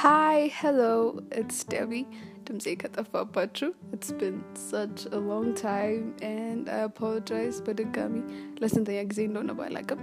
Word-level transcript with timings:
Hi, 0.00 0.50
hello, 0.60 1.20
it's 1.30 1.62
Debbie. 1.72 2.06
ድምፄ 2.48 2.72
ከጠፋባችሁ 2.80 3.68
it's 3.94 4.10
been 4.20 4.36
such 4.72 5.00
a 5.16 5.20
long 5.30 5.48
time 5.62 6.04
and 6.28 6.62
I 6.76 6.80
apologize 6.90 7.56
በድጋሚ 7.66 8.14
ለስንተኛ 8.62 8.98
ጊዜ 9.10 9.20
እንደሆነ 9.28 9.52
ባላቅም 9.60 10.02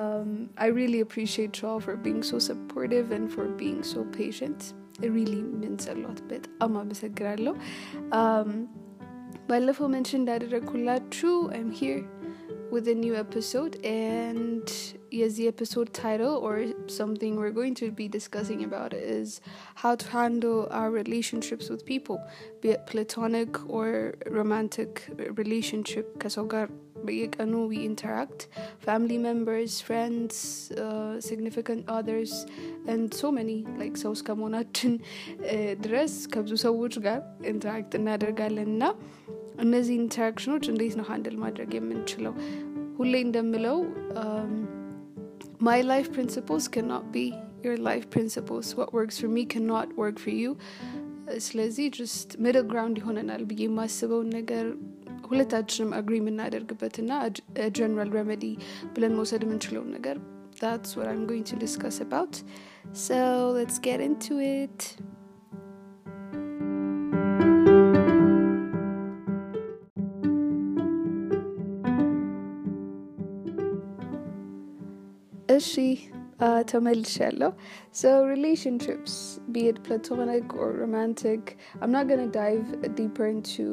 um, 0.00 0.30
I 0.64 0.70
really 0.78 1.00
appreciate 1.06 1.60
y'all 1.60 1.82
for 1.86 1.96
being 2.06 2.22
so 2.30 2.38
supportive 2.48 3.10
and 3.16 3.26
for 3.34 3.46
being 3.62 3.80
so 3.92 4.02
patient 4.18 4.60
it 5.04 5.10
really 5.18 5.42
means 5.62 5.84
a 5.94 5.96
lot 6.04 6.20
በጣም 6.32 6.72
አመሰግናለሁ 6.82 7.54
um, 8.20 8.50
ባለፈው 9.50 9.88
መንሽን 9.96 10.20
እንዳደረግኩላችሁ 10.22 11.34
I'm 11.58 11.70
here 11.82 12.02
with 12.70 12.88
a 12.88 12.94
new 12.94 13.14
episode 13.14 13.74
and 13.84 14.66
yes 15.10 15.34
the 15.34 15.46
episode 15.46 15.92
title 15.92 16.34
or 16.36 16.54
something 16.86 17.36
we're 17.36 17.56
going 17.60 17.74
to 17.74 17.90
be 17.90 18.06
discussing 18.08 18.64
about 18.64 18.92
is 18.92 19.40
how 19.82 19.94
to 19.94 20.08
handle 20.08 20.68
our 20.70 20.90
relationships 20.90 21.68
with 21.68 21.84
people 21.84 22.16
be 22.60 22.70
it 22.70 22.86
platonic 22.86 23.52
or 23.68 24.14
romantic 24.40 24.90
relationship 25.42 26.06
ከሰው 26.22 26.46
ጋር 26.54 26.66
በየቀኑ 27.06 27.54
we 27.70 27.78
interact 27.90 28.40
family 28.86 29.18
members 29.28 29.72
friends 29.88 30.34
uh, 30.84 31.14
significant 31.28 31.82
others 31.98 32.32
and 32.92 33.04
so 33.20 33.28
many 33.38 33.56
like 33.80 33.96
ሰው 34.04 34.12
እስከመሆናችን 34.18 34.92
ድረስ 35.86 36.14
ከብዙ 36.34 36.54
ሰዎች 36.66 36.96
ጋር 37.06 37.20
ኢንተራክት 37.52 37.94
እናደርጋለን 38.00 38.70
እና 38.76 38.84
እነዚህ 39.64 39.94
ኢንተራክሽኖች 40.02 40.64
እንዴት 40.72 40.94
ነው 41.00 41.06
ሃንድል 41.12 41.36
ማድረግ 41.44 41.70
የምንችለው 41.78 42.34
ሁሌ 42.98 43.14
እንደምለው 43.26 43.78
my 45.68 45.80
life 45.92 46.08
principles 46.16 46.64
cannot 46.74 47.04
be 47.16 47.26
your 47.66 47.76
life 47.88 48.06
principles 48.16 48.66
what 48.78 48.90
works 48.98 49.16
for 49.22 49.30
me 49.36 49.42
cannot 49.54 49.88
work 50.02 50.18
for 50.24 50.34
you 50.42 50.50
ስለዚህ 51.46 51.86
ጅስት 51.96 52.30
ሚድል 52.44 52.64
ግራውንድ 52.72 52.96
ይሆነናል 53.00 53.42
ብዬ 53.50 53.62
የማስበውን 53.66 54.28
ነገር 54.38 54.66
ሁለታችንም 55.28 55.90
አግሪ 55.98 56.14
የምናደርግበትና 56.20 57.12
ጀነራል 57.76 58.10
ረመዲ 58.16 58.44
ብለን 58.96 59.14
መውሰድ 59.18 59.44
የምንችለውን 59.46 59.90
ነገር 59.96 60.18
that's 60.62 60.90
what 60.96 61.06
i'm 61.12 61.24
going 61.30 61.46
to 61.52 61.56
discuss 61.64 61.96
about 62.06 62.34
so 63.06 63.16
let's 63.58 63.78
get 63.88 64.00
into 64.08 64.34
it 64.56 64.78
እሺ 75.58 75.72
ተመልሻለሁ 76.70 77.50
so 78.00 78.08
relationships 78.34 79.12
be 79.54 79.62
it 79.70 79.76
platonic 79.86 80.46
or 80.62 80.68
romantic 80.84 81.42
i'm 81.80 81.92
not 81.96 82.04
gonna 82.10 82.30
dive 82.42 82.66
deeper 83.00 83.26
into 83.34 83.66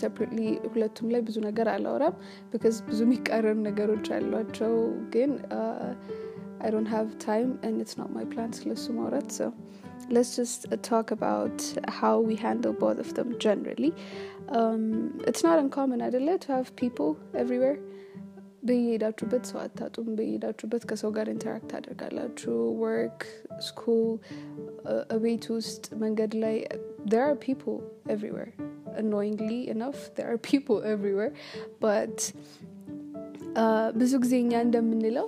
separately 0.00 0.50
ሁለቱም 0.72 1.08
ላይ 1.14 1.22
ብዙ 1.28 1.36
ነገር 1.48 1.68
አላወራም 1.74 2.14
because 2.52 2.78
ብዙ 2.88 3.00
የሚቃረኑ 3.06 3.58
ነገሮች 3.68 4.08
አሏቸው 4.18 4.74
ግን 5.16 5.32
i 6.66 6.70
don't 6.74 6.90
have 6.96 7.08
time 7.30 7.50
and 7.66 7.74
it's 7.84 7.96
not 8.00 8.10
my 8.18 8.24
plan 8.34 8.50
ስለሱ 8.60 8.86
ማውራት 8.98 9.30
so 9.38 9.46
let's 10.14 10.32
just 10.40 10.60
uh, 10.72 10.78
talk 10.92 11.08
about 11.18 11.58
how 12.00 12.14
we 12.28 12.34
handle 12.46 12.74
both 12.84 12.98
of 13.04 13.10
them 13.16 13.28
generally 13.46 13.90
um, 14.58 14.84
it's 15.30 15.44
not 15.48 15.56
uncommon 15.64 16.00
አይደለ 16.06 16.30
to 16.44 16.48
have 16.56 16.68
people 16.82 17.10
everywhere 17.42 17.78
በየሄዳችሁበት 18.63 19.43
ሰው 19.49 19.59
አታጡም። 19.63 20.07
በየሄዳችሁበት 20.17 20.83
ከሰው 20.89 21.11
ጋር 21.17 21.27
interact 21.33 21.67
ታደርጋላችሁ። 21.73 22.55
work 22.83 23.21
school 23.67 24.03
ቤት 25.25 25.45
ውስጥ 25.57 25.85
መንገድ 26.03 26.33
ላይ 26.43 26.57
there 27.11 27.25
are 27.29 27.37
people 27.47 27.77
everywhere. 28.15 28.51
Annoyingly 29.03 29.59
enough 29.75 29.99
there 30.15 30.29
are 30.31 30.39
people 30.51 30.79
but 31.85 32.17
ብዙ 33.99 34.11
ጊዜ 34.23 34.33
እኛ 34.43 34.53
እንደምንለው 34.65 35.27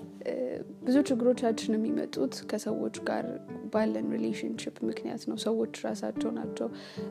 ብዙ 0.82 0.96
ችግሮቻችን 1.10 1.76
የሚመጡት 1.76 2.36
ከሰዎች 2.52 2.96
ጋር 3.10 3.26
ባለን 3.74 4.08
relationship 4.16 4.76
ምክንያት 4.88 5.24
ነው። 5.30 5.38
ሰዎች 5.44 5.74
ራሳቸው 5.86 6.32
ናቸው 6.38 6.68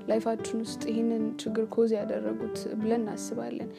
life 0.09 0.27
ኣችን 0.27 0.59
ውስጥ 0.65 0.83
ይህንን 0.91 1.25
ችግር 1.43 1.67
cause 1.75 1.93
ያደረጉት 1.99 2.59
ብለን 2.81 3.03
እናስባለን። 3.03 3.71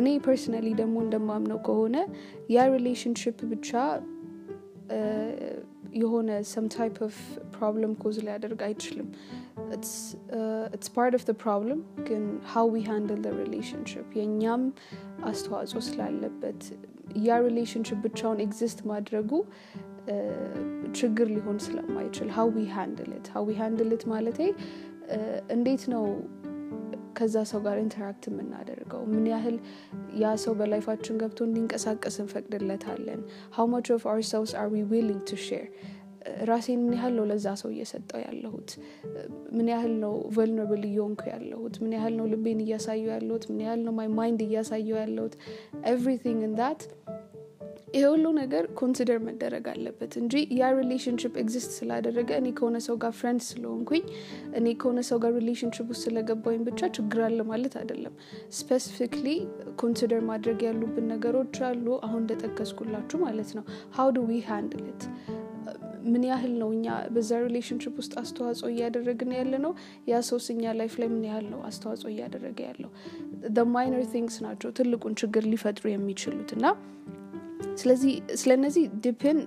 እኔ 0.00 0.06
personally 0.26 0.68
ደግሞ 0.80 0.96
እንደማምነው 1.06 1.60
ከሆነ 1.68 1.96
ያ 2.50 2.66
relationship 2.76 3.40
ብቻ 3.52 3.70
የሆነ 5.94 6.30
some 6.50 6.66
type 6.74 6.96
of 7.06 7.16
problem 7.54 7.92
cause 8.02 8.16
ሊያደርግ 8.24 8.60
አይችልም። 8.66 9.08
it's 9.74 10.90
part 10.96 11.14
of 11.18 11.24
problem 11.42 11.80
ግን 12.08 12.24
how 12.52 12.66
we 12.74 12.82
handle 12.88 13.24
relationship 13.40 14.08
የእኛም 14.18 14.64
አስተዋጽኦ 15.24 15.80
ስላለበት 15.88 16.60
ያ 17.26 17.38
relationship 17.46 17.98
ብቻውን 18.06 18.40
exist 18.46 18.80
ማድረጉ 18.90 19.30
ችግር 20.98 21.26
ሊሆን 21.36 21.58
ስለማይችል 21.64 22.28
ሀዊ 22.36 22.64
ሃንድልት 22.76 23.26
ሀዊ 23.34 23.48
ሃንድልት 23.60 24.02
ማለቴ 24.12 24.40
እንዴት 25.50 25.82
ነው 25.94 26.04
ከዛ 27.18 27.36
ሰው 27.50 27.60
ጋር 27.66 27.76
interact 27.82 28.24
የምናደርገው? 28.28 29.00
ምን 29.12 29.24
ያህል 29.32 29.56
ያ 30.20 30.34
ሰው 30.44 30.52
በ 30.54 30.64
life 30.64 30.84
ኣችን 30.84 31.18
ገብቶ 31.22 31.38
እንዲንቀሳቀስ 31.48 32.16
እንፈቅድለታለን? 32.24 33.20
how 33.56 33.66
much 33.72 33.88
of 33.96 34.04
ourselves 34.12 34.82
are 34.92 35.00
we 35.00 35.04
willing 35.04 35.22
to 35.30 35.38
share 35.46 35.66
ራሴን 36.50 36.80
ምን 36.84 36.94
ያህል 36.96 37.14
ነው 37.18 37.26
ለዛ 37.30 37.46
ሰው 37.62 37.70
እየሰጠው 37.74 38.20
ያለሁት? 38.24 38.70
ምን 39.52 39.68
ያህል 39.72 39.94
ነው 40.04 40.14
vulnerable 40.36 40.82
እየሆንኩ 40.90 41.22
ያለሁት? 41.32 41.76
ምን 41.82 41.94
ያህል 41.98 42.14
ነው 42.18 42.26
ልቤን 42.32 42.60
እያሳየው 42.66 43.10
ያለሁት? 43.16 43.46
ምን 43.50 43.60
ያህል 43.66 43.82
ነው 43.86 43.94
my 43.98 44.10
mind 44.18 44.42
እያሳየው 44.46 44.98
ያለሁት? 45.02 45.36
everything 45.92 46.42
that 46.60 46.82
ይሄ 47.94 48.02
ሁሉ 48.06 48.26
ነገር 48.38 48.64
consider 48.78 49.18
መደረግ 49.26 49.66
አለበት 49.72 50.12
እንጂ 50.20 50.32
ያ 50.58 50.70
relationship 50.78 51.34
exist 51.42 51.70
ስላደረገ 51.76 52.30
እኔ 52.40 52.48
ከሆነ 52.58 52.76
ሰው 52.86 52.96
ጋር 53.02 53.12
friend 53.20 53.42
ስለሆንኩኝ 53.46 54.02
እኔ 54.58 54.66
ከሆነ 54.80 55.00
ሰው 55.10 55.18
ጋር 55.22 55.32
relationship 55.38 55.86
ውስጥ 55.92 56.02
ስለገባኝ 56.06 56.58
ብቻ 56.68 56.90
ችግር 56.96 57.20
አለ 57.28 57.40
ማለት 57.50 57.76
አይደለም። 57.80 58.14
specifically 58.58 59.26
consider 59.82 60.22
ማድረግ 60.30 60.60
ያሉብን 60.68 61.08
ነገሮች 61.14 61.56
አሉ 61.68 61.86
አሁን 62.06 62.22
እንደጠቀስኩላችሁ 62.24 63.20
ማለት 63.24 63.52
ነው። 63.58 63.64
how 63.98 64.10
do 64.16 64.26
we 64.28 64.40
handle 64.50 64.89
it 64.89 65.02
ምን 66.04 66.24
ያህል 66.24 66.58
ነው 66.58 66.72
እኛ 66.72 66.86
በዛ 67.10 67.38
relationship 67.38 67.94
ውስጥ 67.96 68.18
አስተዋጽኦ 68.18 68.68
እያደረግን 68.68 69.32
ያለ 69.32 69.54
ነው 69.56 69.72
ያ 70.08 70.20
ሰውስ 70.20 70.50
እኛ 70.50 70.72
life 70.72 70.98
ላይ 70.98 71.08
ምን 71.08 71.24
ያህል 71.24 71.46
ነው 71.50 71.60
አስተዋጽኦ 71.62 72.10
እያደረገ 72.10 72.58
ያለው? 72.60 72.90
minor 73.68 74.04
things 74.12 74.40
ናቸው 74.40 74.70
ትልቁን 74.70 75.14
ችግር 75.14 75.42
ሊፈጥሩ 75.44 75.88
የሚችሉት 75.90 76.52
እና 76.52 76.66
ስለዚህ 77.78 78.12
ስለነዚህ 78.40 78.84
deepen 79.04 79.38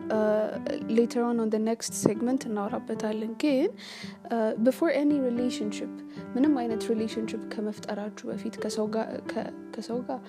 later 0.97 1.23
on 1.23 1.39
on 1.43 1.51
next 1.67 1.93
segment 2.03 2.41
እናወራበታለን። 2.49 3.31
ግን 3.43 3.71
before 4.65 4.91
any 4.99 5.11
relationship 5.27 5.93
ምንም 6.35 6.53
አይነት 6.61 6.83
relationship 6.91 7.43
ከመፍጠራችሁ 7.53 8.25
በፊት 8.31 8.55
ከሰው 9.75 9.99
ጋር 10.07 10.19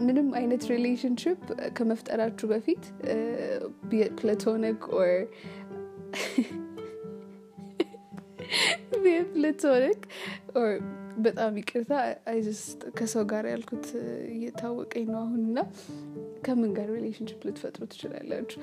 ምንም 0.00 0.28
አይነት 0.34 0.62
relationship 0.72 1.40
ከመፍጠራችሁ 1.78 2.48
በፊት 2.52 2.84
platonic 4.20 4.82
or 4.98 5.12
platonic 9.34 10.00
or 10.56 10.72
በጣም 11.18 11.52
ይቅርታ 11.60 11.92
I 12.32 12.42
just 12.42 12.80
ከሰው 12.98 13.24
ጋር 13.32 13.44
ያልኩት 13.50 13.86
እየታወቀኝ 14.34 15.06
ነው 15.10 15.20
አሁን 15.20 15.40
እና 15.48 15.58
ከምን 16.44 16.70
ጋር 16.74 16.88
relationship 16.96 17.40
ልትፈጥሩ 17.46 17.82
ትችላላችሁ? 17.86 18.58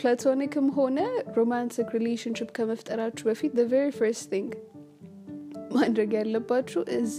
platonic 0.00 0.54
ም 0.54 0.68
ሆነ 0.70 0.98
romantic 1.36 1.90
relationship 1.98 2.48
ከመፍጠራችሁ 2.58 3.24
በፊት 3.30 3.52
very 3.72 3.90
first 3.98 4.26
thing 4.32 4.50
ማድረግ 5.74 6.10
ያለባችሁ 6.18 6.82
is 6.98 7.12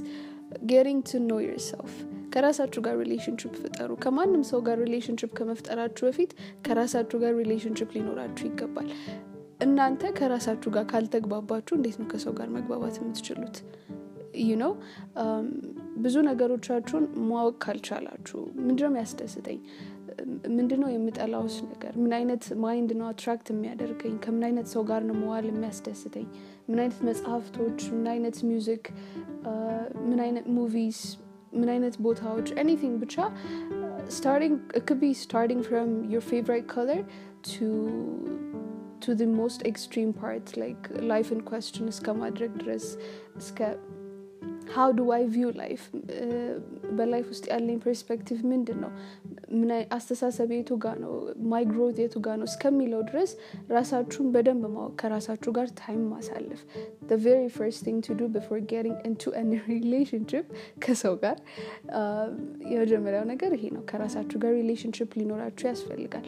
getting 0.66 1.02
to 1.10 1.22
know 1.26 1.38
yourself 1.46 1.94
ከራሳችሁ 2.34 2.82
ጋር 2.82 2.96
relationship 3.00 3.54
ፍጠሩ። 3.62 3.92
ከማንም 4.04 4.44
ሰው 4.44 4.60
ጋር 4.62 4.78
relationship 4.80 5.32
ከመፍጠራችሁ 5.34 6.04
በፊት 6.08 6.32
ከራሳችሁ 6.68 7.18
ጋር 7.20 7.34
relationship 7.42 7.90
ሊኖራችሁ 7.98 8.46
ይገባል። 8.48 8.88
እናንተ 9.64 10.04
ከራሳችሁ 10.18 10.70
ጋር 10.72 10.86
ካልተግባባችሁ 10.92 11.74
እንዴት 11.76 11.98
ነው 12.02 12.08
ከሰው 12.08 12.34
ጋር 12.34 12.48
መግባባት 12.50 12.96
የምትችሉት? 13.02 13.58
you 14.44 14.52
know 14.62 14.72
ብዙ 15.98 16.16
ነገሮቻችሁን 16.28 17.04
ማወቅ 17.30 17.56
ካልቻላችሁ 17.66 18.40
ምንድነው 18.60 19.00
ያስደስተኝ 19.02 19.60
ምንድነው 20.57 20.89
የምጠላውስ 20.93 21.57
ነገር 21.63 21.93
ምን 22.03 22.13
አይነት 22.13 22.45
ማይንድ 22.65 22.91
ነው 23.01 23.07
አትራክት 23.07 23.49
የሚያደርገኝ 23.53 24.15
ከምን 24.25 24.45
አይነት 24.49 24.69
ሰው 24.75 24.83
ጋር 24.83 25.03
ነው 25.09 25.15
መዋል 25.15 25.47
የሚያስደስተኝ 25.51 26.27
ምን 26.69 26.79
አይነት 26.83 27.01
መጽሐፍቶች 27.09 27.79
ምን 27.97 28.07
አይነት 28.15 28.39
ሚውዚክ 28.51 28.87
ምን 30.09 30.21
አይነት 30.27 30.47
ሙቪስ 30.59 31.01
ምን 31.53 31.69
አይነት 31.75 31.95
ቦታዎች 32.07 32.49
ኤኒቲንግ 32.65 32.97
ብቻ 33.05 33.17
starting 34.19 34.55
it 34.79 34.83
could 34.87 35.01
be 35.01 35.13
starting 35.27 35.61
from 35.63 35.89
your 36.13 36.23
favorite 36.23 36.67
color 36.77 37.01
to 37.51 37.67
ቱ 39.03 39.15
ዚ 39.19 39.27
ሞስት 39.41 39.61
ኤክስትሪም 39.71 40.11
ፓርት 40.21 40.49
ላይክ 40.61 40.81
ላይፍን 41.11 41.41
ኮስችን 41.51 41.91
እስከ 41.93 42.15
ማድረግ 42.23 42.53
ድረስ 42.63 42.87
እስከ 43.37 43.59
ሃው 44.75 44.91
ዱ 44.99 45.05
አይ 45.17 45.23
ቪው 45.35 45.51
ላይፍ 45.61 45.83
በላይፍ 46.99 47.27
ውስጥ 47.35 47.45
ያለኝ 47.53 47.79
ፐርስፔክቲቭ 47.87 48.41
ምንድን 48.53 48.79
ነው 48.85 48.93
ምን 49.54 49.72
አስተሳሰብ 49.98 50.50
የቱ 50.56 50.72
ጋ 50.84 50.94
ነው? 51.04 51.14
my 51.52 51.64
growth 51.72 51.98
የቱ 52.04 52.16
ጋ 52.26 52.36
ነው? 52.40 52.48
እስከሚለው 52.52 53.02
ድረስ 53.10 53.32
ራሳችሁን 53.72 54.28
በደንብ 54.36 54.64
ማወቅ 54.76 54.94
ከራሳችሁ 55.02 55.52
ጋር 55.58 55.68
time 55.82 56.02
ማሳለፍ። 56.14 56.62
very 57.26 57.50
first 57.60 57.80
thing 57.86 58.00
to 58.08 58.14
do 58.20 58.26
before 58.38 58.60
getting 58.74 58.98
into 59.10 59.30
any 59.42 59.60
relationship 59.68 60.46
ከሰው 60.86 61.16
ጋር 61.24 61.38
የመጀመሪያው 62.74 63.26
ነገር 63.34 63.52
ይሄ 63.58 63.66
ነው። 63.78 63.84
ከራሳችሁ 63.92 64.40
ጋር 64.44 64.54
relationship 64.62 65.12
ሊኖራችሁ 65.22 65.66
ያስፈልጋል። 65.72 66.28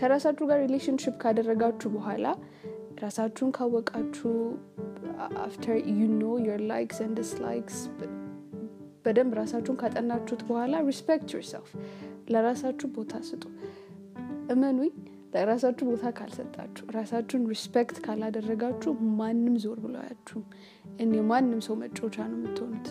ከራሳችሁ 0.00 0.46
ጋር 0.46 0.58
relationship 0.66 1.14
ካደረጋችሁ 1.22 1.90
በኋላ 1.90 2.24
ራሳችሁን 3.02 3.50
ካወቃችሁ 3.56 4.32
after 5.44 5.76
you 5.98 6.08
know 6.14 6.24
your 6.48 6.60
likes 6.72 6.98
and 7.02 7.16
dislikes 7.16 7.78
በደንብ 9.04 9.32
ራሳችሁን 9.34 9.76
ካጠናችሁት 9.82 10.42
በኋላ 10.48 10.76
respect 10.88 11.28
yourself 11.34 11.68
ለራሳችሁ 12.28 12.88
ቦታ 12.94 13.20
ስጡ። 13.28 13.42
እመኑኝ 14.54 14.92
ለራሳችሁ 15.34 15.84
ቦታ 15.90 16.04
ካልሰጣችሁ 16.18 16.84
ራሳችሁን 16.96 17.42
respect 17.52 17.96
ካላደረጋችሁ 18.04 18.92
ማንም 19.18 19.56
ዞር 19.64 19.78
ብሎ 19.84 19.94
አያችሁም። 20.02 20.44
የማንም 21.00 21.60
ሰው 21.66 21.76
መጫወቻ 21.82 22.16
ነው 22.30 22.38
የምትሆኑት። 22.38 22.88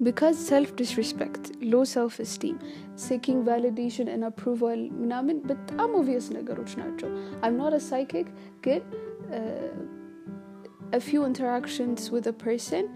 because 0.00 0.36
self 0.48 0.70
disrespect 0.78 1.44
low 1.70 1.80
self 1.92 2.16
esteem 2.32 2.56
seeking 3.04 3.40
validation 3.48 4.08
and 4.14 4.26
approval 4.28 4.82
ምናምን 5.00 5.36
በጣም 5.48 5.90
obvious 6.00 6.26
ነገሮች 6.36 6.72
ናቸው። 6.80 7.08
I'm 7.42 7.56
not 7.60 7.76
psychic 7.88 8.28
ግን 8.66 8.82
few 11.06 11.22
interactions 11.28 12.04
with 12.14 12.28
person 12.42 12.86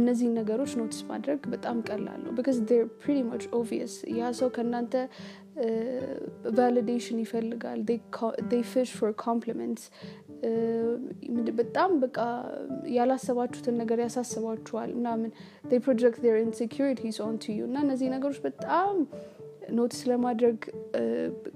እነዚህን 0.00 0.34
ነገሮች 0.40 0.72
notice 0.80 1.00
ማድረግ 1.10 1.40
በጣም 1.54 1.76
ቀላል 1.88 2.18
ነው 2.24 2.32
because 2.38 2.58
they're 2.80 2.86
pretty 3.02 3.18
much 3.30 3.44
obvious 3.60 3.94
ያ 4.18 4.30
ሰው 4.40 4.48
ከእናንተ 4.56 4.94
validation 6.58 7.18
ይፈልጋል. 7.24 7.80
fish 8.72 8.90
for 8.98 9.12
compliments 9.24 9.84
በጣም 11.60 11.90
በቃ 12.04 12.18
ያላሰባችሁትን 12.96 13.76
ነገር 13.82 13.98
ያሳስባችኋል 14.06 14.90
ምናምን. 14.98 15.30
project 15.86 16.22
their 16.34 16.36
insecurities 16.48 17.18
on 17.26 17.36
to 17.44 17.54
you 17.58 17.62
እና 17.70 17.78
እነዚህ 17.86 18.10
ነገሮች 18.16 18.40
በጣም 18.48 18.96
notice 19.78 20.00
ለማድረግ 20.12 20.58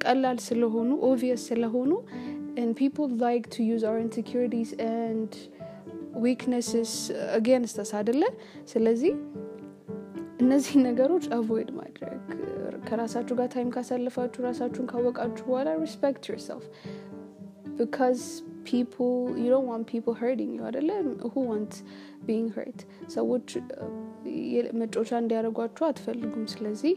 ቀላል 0.05 0.39
ስለሆኑ 0.49 0.91
obvious 1.13 1.43
ስለሆኑ 1.53 1.91
and 2.61 2.75
people 2.77 3.09
like 3.09 3.49
to 3.51 3.61
use 3.63 3.83
our 3.89 3.99
insecurities 4.05 4.71
and 6.18 6.22
weaknesses 6.26 6.92
against 7.40 7.78
us 7.84 7.92
አደለ 8.00 8.24
ስለዚህ 8.74 9.14
እነዚህ 10.44 10.76
ነገሮች 10.88 11.26
አቮይድ 11.38 11.70
ማድረግ 11.82 12.22
ከራሳችሁ 12.88 13.36
ጋር 13.40 13.48
ታይም 13.54 13.70
ካሳለፋችሁ 13.76 14.42
ራሳችሁን 14.50 14.88
ካወቃችሁ 14.92 15.46
በኋላ 15.52 15.70
ሪስፔክት 15.84 16.24
ዮርሰልፍ 16.32 16.66
ቢካዝ 17.78 18.20
people 18.74 19.16
you 19.42 19.50
don't 19.54 19.68
want 19.72 19.84
people 19.94 20.14
hurting 20.24 20.52
you 20.58 20.64
አደለ 20.70 20.90
who 21.34 21.42
wants 21.52 21.78
being 22.30 22.48
hurt 22.58 22.80
ሰዎች 23.16 23.48
መጮቻ 24.82 25.10
እንዲያደርጓችሁ 25.24 25.84
አትፈልጉም 25.90 26.46
ስለዚህ 26.54 26.94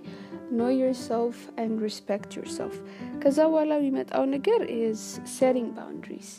ኖ 0.59 0.69
yourself 0.83 1.37
and 1.63 1.75
respect 1.87 2.29
yourself 2.39 2.77
ከዛ 3.25 3.39
በኋላ 3.53 3.73
የሚመጣው 3.81 4.25
ነገር 4.37 4.61
is 4.83 5.01
setting 5.39 5.69
boundaries 5.81 6.31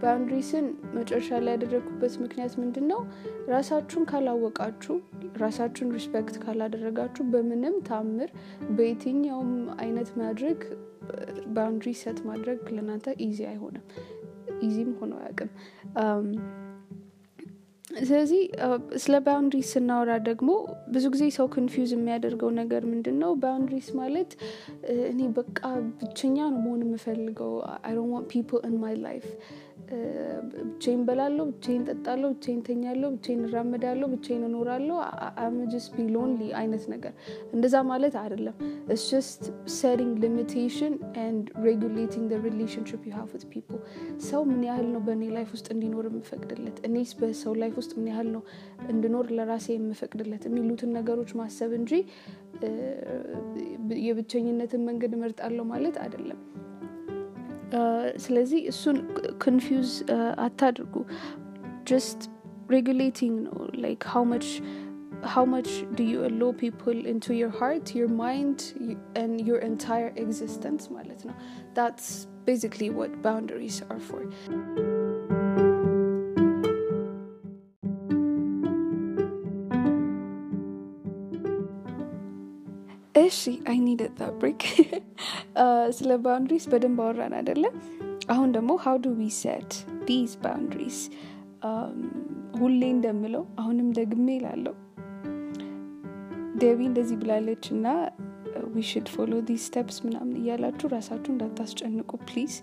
ባውንድሪስን 0.00 0.66
መጨረሻ 0.96 1.38
ላይ 1.44 1.54
ያደረግኩበት 1.56 2.14
ምክንያት 2.22 2.54
ምንድን 2.62 2.86
ነው 2.92 3.00
ራሳችሁን 3.48 4.06
ካላወቃችሁ 4.10 4.96
ራሳችሁን 5.42 5.92
respect 5.96 6.36
ካላደረጋችሁ 6.44 7.24
በምንም 7.32 7.76
ታምር 7.88 8.30
በየትኛውም 8.76 9.52
አይነት 9.78 10.10
ማድረግ 10.22 10.58
boundary 11.54 11.92
set 12.00 12.18
ማድረግ 12.28 12.60
ለእናንተ 12.74 13.14
easy 13.26 13.40
አይሆንም። 13.48 13.86
easy 14.62 14.81
ም 14.81 14.90
ሆኖ 14.98 15.12
አያውቅም 15.20 15.50
ስለዚህ 18.00 18.42
ስለ 19.02 19.14
boundaries 19.24 19.70
ስናወራ 19.74 20.12
ደግሞ 20.28 20.50
ብዙ 20.94 21.04
ጊዜ 21.14 21.24
ሰው 21.36 21.46
confuse 21.54 21.90
የሚያደርገው 21.94 22.50
ነገር 22.58 22.82
ምንድን 22.92 23.16
ነው 23.22 23.32
boundaries 23.42 23.88
ማለት 23.98 24.30
እኔ 25.10 25.20
በቃ 25.38 25.60
ብቸኛ 26.00 26.36
ነው 26.46 26.60
መሆን 26.64 26.80
የምፈልገው። 26.86 27.52
I 27.80 27.92
don't 27.98 28.12
want 28.14 28.28
people 28.32 28.62
in 28.68 28.76
my 28.82 28.96
life 29.06 29.26
ብቻዬን 30.62 31.02
በላለሁ 31.08 31.44
ብቻዬን 31.50 31.82
ጠጣለሁ 31.88 32.28
ብቻዬን 32.34 32.60
ተኛለሁ 32.62 33.08
ብቻዬን 33.14 33.42
እራመዳለሁ 33.48 34.06
ብቻዬን 34.12 34.44
እኖራለሁ። 34.48 34.96
I'm 35.44 35.62
just 35.62 35.86
be 35.94 36.06
lonely 36.14 36.50
አይነት 36.60 36.84
ነገር። 36.92 37.12
እንደዛ 37.54 37.74
ማለት 37.90 38.14
አይደለም። 38.22 38.56
it's 38.86 39.04
just 39.10 39.42
setting 39.76 40.14
limitation 40.24 40.94
and 41.24 41.46
regulating 41.66 42.32
relationship 42.46 43.02
you 43.08 43.14
have 43.18 43.28
with 43.36 43.44
people 43.52 43.78
ሰው 44.28 44.42
ምን 44.50 44.62
ያህል 44.68 44.88
ነው 44.94 45.02
በእኔ 45.06 45.30
life 45.36 45.50
ውስጥ 45.56 45.68
እንዲኖር 45.76 46.06
የምፈቅድለት? 46.10 46.78
እኔስ 46.88 47.12
በሰው 47.20 47.54
life 47.62 47.76
ውስጥ 47.80 47.92
ምን 47.98 48.08
ያህል 48.12 48.30
ነው 48.36 48.44
እንድኖር 48.88 49.28
ለራሴ 49.38 49.68
የምፈቅድለት? 49.74 50.42
የሚሉትን 50.50 50.92
ነገሮች 50.98 51.32
ማሰብ 51.40 51.72
እንጂ 51.80 51.92
የብቸኝነትን 54.06 54.82
መንገድ 54.88 55.12
እመርጣለሁ 55.16 55.64
ማለት 55.72 55.96
አይደለም 56.02 56.40
ስለዚህ 58.25 58.61
እሱን 58.71 58.97
ኮንፊውዝ 59.45 59.91
አታድርጉ 60.47 60.95
ጀስት 61.91 62.21
ሬጉሌቲንግ 62.75 63.35
ነው 63.47 63.57
ላይክ 63.85 64.03
ሃው 64.15 64.25
መች 64.33 64.49
how 65.33 65.43
much 65.53 65.69
do 65.97 66.03
you 66.03 66.19
allow 66.25 66.51
people 66.51 66.97
into 67.11 67.31
your 67.33 67.49
heart 67.59 67.95
your 67.99 68.07
mind 68.07 68.57
and 69.21 69.41
your 69.47 69.59
entire 69.69 70.11
existence 70.25 70.83
ማለት 70.97 71.23
ነው 71.29 71.35
that's 71.79 72.07
basically 72.49 72.89
what 72.99 73.11
boundaries 73.27 73.79
are 73.89 74.01
for 74.09 74.21
እሺ 83.32 83.40
I 83.70 83.78
need 83.86 84.02
a 84.18 84.30
break 84.40 84.62
ስለ 85.98 86.10
boundaries 86.24 86.64
በደንብ 86.72 86.98
አወራን 87.04 87.34
አደለ 87.40 87.64
አሁን 88.34 88.48
ደግሞ 88.56 88.72
how 88.84 88.96
do 89.04 89.10
we 89.18 89.28
set 89.38 89.72
these 90.08 90.32
boundaries 90.42 90.98
ሁሌ 92.60 92.80
እንደምለው 92.96 93.44
አሁንም 93.62 93.88
ደግሜ 94.00 94.26
ላለው 94.44 94.74
ደቢ 96.62 96.80
እንደዚህ 96.90 97.16
ብላለች 97.22 97.64
እና 97.76 97.86
we 98.74 98.82
should 98.90 99.06
follow 99.14 99.32
the 99.48 99.54
steps 99.66 99.96
ምናምን 100.06 100.34
እያላችሁ 100.40 100.86
ራሳችሁ 100.96 101.30
እንዳታስጨንቁ 101.34 102.10
please 102.28 102.54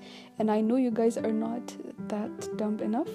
and 0.46 0.50
I 0.56 0.62
know 0.70 0.78
you 0.84 0.90
guys 1.00 1.18
are 1.24 1.34
not 1.42 1.70
that 2.12 2.40
dumb 2.60 2.82
enough 2.88 3.10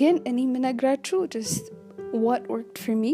ግን 0.00 0.16
እኔ 0.30 0.38
የምነግራችሁ 0.46 1.20
just 1.34 1.66
what 2.20 2.44
worked 2.52 2.78
for 2.82 2.96
me 2.96 3.06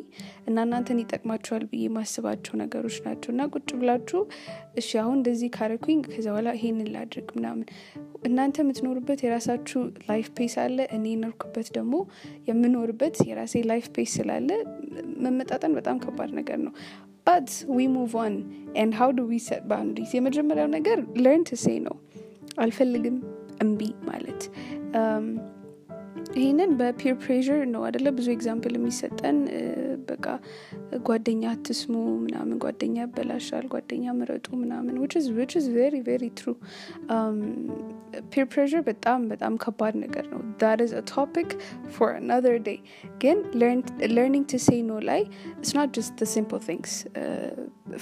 እና 0.49 0.57
እናንተን 0.67 0.99
ይጠቅማችኋል 1.03 1.65
ብዬ 1.71 1.83
የማስባቸው 1.87 2.55
ነገሮች 2.63 2.97
ናቸው። 3.07 3.31
እና 3.35 3.47
ቁጭ 3.53 3.69
ብላችሁ 3.81 4.21
እሺ 4.81 4.91
አሁን 5.03 5.17
እንደዚህ 5.19 5.51
ካረኩኝ 5.57 5.99
ከዚ 6.07 6.27
በኋላ 6.29 6.55
ይሄንን 6.59 6.89
ላድርግ 6.95 7.29
ምናምን። 7.37 7.67
እናንተ 8.27 8.57
የምትኖሩበት 8.63 9.21
የራሳችሁ 9.25 9.81
life 10.09 10.29
pace 10.37 10.57
አለ። 10.63 10.79
እኔ 10.97 11.05
የኖርኩበት 11.13 11.69
ደግሞ 11.77 11.95
የምኖርበት 12.49 13.17
የራሴ 13.29 13.65
life 13.71 13.87
pace 13.97 14.15
ስላለ 14.19 14.49
መመጣጠን 15.25 15.75
በጣም 15.79 15.99
ከባድ 16.05 16.33
ነገር 16.41 16.61
ነው። 16.67 16.75
but 17.27 17.49
we 17.77 17.87
move 17.93 18.13
on 18.21 18.35
and 18.81 18.95
how 18.99 19.13
do 19.15 19.23
we 19.29 19.39
set 19.47 19.63
boundaries 19.71 20.11
የመጀመሪያው 20.17 20.69
ነገር 20.75 20.99
learn 21.19 21.45
to 21.49 21.59
say 21.63 21.77
no 21.87 21.97
አልፈልግም 22.59 23.17
እምቢ 23.65 23.81
ማለት 24.09 24.41
ይህንን 26.40 26.72
በፒር 26.80 27.16
ፕሬር 27.24 27.60
ነው 27.74 27.82
አደለ 27.88 28.08
ብዙ 28.18 28.28
ኤግዛምፕል 28.36 28.74
የሚሰጠን 28.78 29.38
በቃ 30.10 30.26
ጓደኛ 31.08 31.44
አትስሙ 31.54 31.94
ምናምን 32.24 32.56
ጓደኛ 32.64 32.96
ያበላሻል 33.04 33.66
ጓደኛ 33.74 34.14
ምረጡ 34.20 34.48
ምናምን 34.62 34.96
ዊች 35.04 35.14
ዝ 35.66 35.68
ቬሪ 35.78 35.96
ቬሪ 36.08 36.24
ትሩ 36.40 36.48
ፒር 38.34 38.46
ፕሬር 38.54 38.82
በጣም 38.90 39.22
በጣም 39.34 39.54
ከባድ 39.66 39.96
ነገር 40.04 40.26
ነው 40.34 40.42
ዳት 40.64 40.82
ዝ 40.92 41.04
ቶፒክ 41.14 41.52
ፎር 41.98 42.12
አናዘር 42.20 42.58
ዴይ 42.68 42.80
ግን 43.24 43.40
ለርኒንግ 44.16 44.46
ቱ 44.54 44.62
ሴይ 44.68 44.82
ኖ 44.90 45.00
ላይ 45.12 45.24
ኢትስ 45.54 45.74
ኖት 45.80 45.94
ጀስት 46.00 46.20
ሲምፕል 46.34 46.62
ቲንግስ 46.70 46.96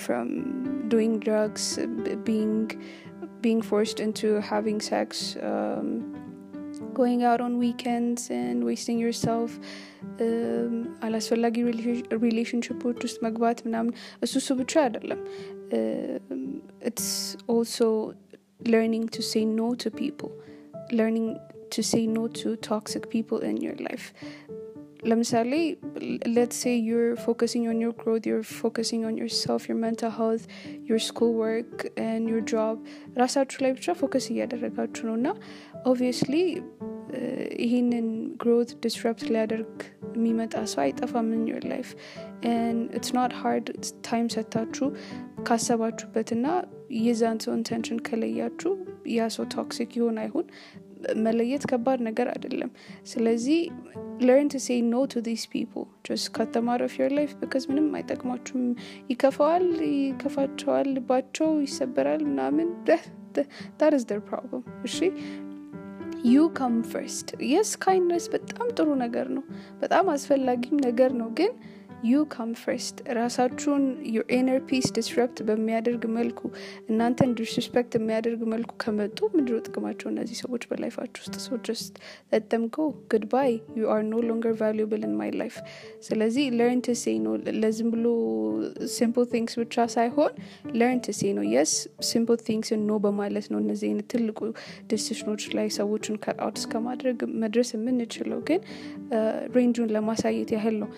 ፍሮም 0.06 0.32
ዶይንግ 0.94 1.16
ድራግስ 1.28 1.68
ቢንግ 2.28 2.68
being 3.42 3.62
forced 3.62 4.00
into 4.00 4.30
having 4.42 4.80
sex 4.82 5.10
um, 5.42 5.90
going 7.00 7.22
out 7.30 7.42
on 7.46 7.54
weekends 7.66 8.24
and 8.42 8.58
wasting 8.70 9.00
yourself 9.06 9.52
አላስፈላጊ 11.06 11.56
ሪሌሽንሽፖች 12.26 13.00
ውስጥ 13.08 13.18
መግባት 13.28 13.60
ምናምን 13.68 13.94
እሱ 14.26 14.34
እሱ 14.42 14.50
ብቻ 14.62 14.74
አይደለም 14.88 15.22
ኢትስ 16.90 17.10
ኦልሶ 17.56 17.80
learning 18.74 19.06
to 19.16 19.22
say 19.32 19.44
no 19.60 19.68
to 19.82 19.90
people 20.02 20.32
learning 21.00 21.28
to 21.74 21.82
say 21.92 22.04
no 22.18 22.24
to 22.40 22.48
toxic 22.72 23.04
people 23.16 23.40
in 23.50 23.58
your 23.66 23.78
life 23.88 24.08
ለምሳሌ 25.10 25.52
let's 26.38 26.58
say 26.64 26.74
you're 26.88 27.14
focusing 27.28 27.66
on 27.72 27.78
your 27.84 27.94
growth 28.02 28.26
you're 28.30 28.48
focusing 28.64 29.02
on 29.10 29.14
yourself 29.22 29.60
your 29.70 29.78
mental 29.86 30.12
health 30.20 30.44
your 30.90 31.00
school 31.10 31.34
work 31.46 31.76
and 32.08 32.22
your 32.32 32.44
job 32.54 32.76
ራሳችሁ 33.22 33.60
ላይ 33.66 33.72
ብቻ 33.78 33.96
ፎከስ 34.02 34.26
እያደረጋችሁ 34.34 35.06
ነው 35.10 35.16
እና 35.20 35.30
ኦብቪየስሊ 35.92 36.34
ይህንን 37.66 38.08
ግሮት 38.42 38.72
ዲስረፕት 38.84 39.24
ሊያደርግ 39.34 39.76
የሚመጣ 40.18 40.56
ሰው 40.74 40.82
አይጠፋም 40.84 41.30
in 41.38 41.44
your 41.52 41.64
life 41.74 41.92
and 42.52 42.78
it's 42.98 43.12
not 43.20 43.32
hard 43.42 43.66
ታይም 44.08 44.28
ሰታችሁ 44.36 44.88
ካሰባችሁበትና 45.48 46.46
የዛን 47.06 47.40
ሰው 47.46 47.54
ኢንቴንሽን 47.60 48.00
ከለያችሁ 48.08 48.72
ያ 49.18 49.28
ሰው 49.38 49.46
ቶክሲክ 49.56 49.92
ይሆን 50.00 50.18
አይሁን 50.24 50.46
መለየት 51.26 51.64
ከባድ 51.72 52.00
ነገር 52.08 52.28
አይደለም 52.36 52.72
ስለዚህ 53.12 53.60
learn 54.28 54.48
to 54.54 54.60
say 54.68 54.78
no 54.94 55.02
to 55.14 55.20
these 55.28 55.46
people 55.54 55.84
just 56.08 56.26
cut 56.38 56.50
them 56.56 56.68
out 56.72 56.82
of 56.88 56.94
your 57.00 57.12
life 57.20 57.34
because 57.44 57.66
ምንም 57.72 57.88
አይጠቅማችሁም 58.00 58.66
ይከፋዋል 59.12 59.68
ይከፋቸዋል 59.92 60.90
ልባቸው 60.98 61.50
ይሰበራል 61.68 62.24
ምናምን 62.32 62.68
that 63.80 63.94
is 64.00 64.06
their 64.12 64.24
problem 64.32 64.64
እሺ 64.90 64.98
you 66.25 66.43
come 66.57 66.75
first። 66.91 67.29
Yes 67.49 67.71
kindness 67.77 68.27
በጣም 68.33 68.67
ጥሩ 68.77 68.89
ነገር 69.01 69.27
ነው። 69.35 69.45
በጣም 69.81 70.05
አስፈላጊም 70.13 70.77
ነገር 70.87 71.11
ነው። 71.15 71.29
ግን 71.39 71.53
you 72.05 72.17
come 72.33 72.51
first 72.61 72.97
ራሳችሁን 73.19 73.83
your 74.15 74.25
inner 74.37 74.59
peace 74.69 74.87
disrupt 74.97 75.39
በሚያደርግ 75.49 76.03
መልኩ 76.17 76.41
እናንተን 76.91 77.31
disrespect 77.39 77.93
የሚያደርግ 77.99 78.41
መልኩ 78.53 78.71
ከመጡ 78.83 79.19
ምንድነው 79.35 79.55
ጥቅማቸው? 79.67 80.09
እነዚህ 80.13 80.37
ሰዎች 80.43 80.63
በ 80.71 80.79
life 80.79 80.96
አችሁ 80.96 81.21
ውስጥ 81.25 81.37
ሰው 81.47 81.57
just 81.67 81.95
let 82.33 82.47
them 82.47 82.65
go 82.69 82.79
goodbye 83.13 83.51
you 83.79 83.89
are 83.95 84.03
no 84.11 84.21
longer 84.29 84.55
valuable 84.61 85.03
in 85.05 85.15
my 85.21 85.31
life 85.41 85.57
ስለዚህ 86.09 86.45
learn 86.59 86.83
to 86.87 86.97
say 87.25 87.31
no 87.31 87.35
ለዝም 87.63 87.89
ብሎ 87.95 88.07
simple 88.97 89.27
things 89.33 89.57
ብቻ 89.63 89.87
ሳይሆን 89.97 90.35
learn 90.79 91.01
to 91.01 91.17
say 91.19 91.33
no 91.39 91.47
የ 91.55 91.73
simple 92.11 92.39
things 92.49 92.71
no 92.85 93.01
በማለት 93.07 93.49
ነው 93.53 93.61
እነዚህ 93.65 93.89
አይነት 93.91 94.09
ትልቁ 94.15 94.39
decision 94.93 95.26
ኦች 95.26 95.43
ላይ 95.57 95.69
ሰዎችን 95.79 96.21
cut 96.25 96.42
out 96.42 96.59
እስከማድረግ 96.63 97.19
መድረስ 97.45 97.71
የምንችለው። 97.75 98.41
ግን 98.49 98.61
range 99.57 99.76
ኡን 99.76 99.91
ለማሳየት 99.97 100.53
ያህል 100.55 100.79
ነው። 100.83 100.89